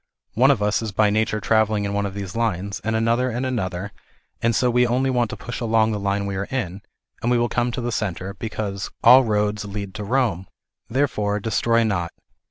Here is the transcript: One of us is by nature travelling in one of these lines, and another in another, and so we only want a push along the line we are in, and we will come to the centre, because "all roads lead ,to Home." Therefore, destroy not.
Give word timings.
One 0.33 0.49
of 0.49 0.63
us 0.63 0.81
is 0.81 0.91
by 0.91 1.11
nature 1.11 1.39
travelling 1.39 1.85
in 1.85 1.93
one 1.93 2.07
of 2.07 2.15
these 2.15 2.35
lines, 2.35 2.81
and 2.83 2.95
another 2.95 3.29
in 3.29 3.45
another, 3.45 3.91
and 4.41 4.55
so 4.55 4.71
we 4.71 4.87
only 4.87 5.11
want 5.11 5.31
a 5.31 5.37
push 5.37 5.59
along 5.61 5.91
the 5.91 5.99
line 5.99 6.25
we 6.25 6.35
are 6.37 6.47
in, 6.49 6.81
and 7.21 7.29
we 7.29 7.37
will 7.37 7.47
come 7.49 7.71
to 7.71 7.81
the 7.81 7.91
centre, 7.91 8.33
because 8.33 8.89
"all 9.03 9.23
roads 9.23 9.63
lead 9.63 9.93
,to 9.93 10.05
Home." 10.07 10.47
Therefore, 10.89 11.39
destroy 11.39 11.83
not. 11.83 12.13